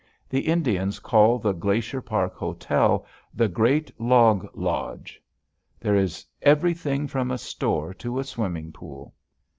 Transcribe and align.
The 0.29 0.47
Indians 0.47 0.97
call 0.97 1.37
the 1.37 1.51
Glacier 1.53 2.01
Park 2.01 2.33
Hotel 2.33 3.05
the 3.35 3.47
"Great 3.47 3.91
Log 4.01 4.47
Lodge." 4.55 5.21
There 5.79 5.95
is 5.95 6.25
everything 6.41 7.07
from 7.07 7.29
a 7.29 7.37
store 7.37 7.93
to 7.93 8.17
a 8.17 8.23
swimming 8.23 8.71
pool. 8.71 9.13